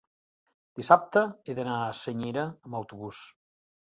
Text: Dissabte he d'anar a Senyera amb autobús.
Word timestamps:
Dissabte 0.79 1.23
he 1.51 1.57
d'anar 1.59 1.75
a 1.83 1.93
Senyera 1.99 2.47
amb 2.49 2.79
autobús. 2.81 3.21